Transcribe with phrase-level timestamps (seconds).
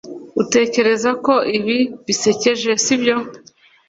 [0.41, 3.15] Utekereza ko ibi bisekeje sibyo